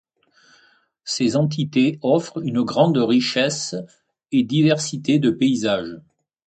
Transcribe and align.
Ces 1.03 1.35
entités 1.35 1.99
offrent 2.01 2.41
une 2.43 2.63
grande 2.63 2.97
richesse 2.97 3.75
et 4.31 4.41
diversité 4.41 5.19
de 5.19 5.29
paysages. 5.29 5.99